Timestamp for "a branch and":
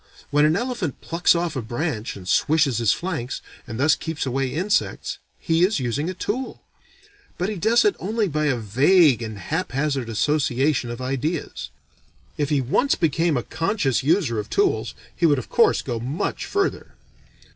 1.55-2.27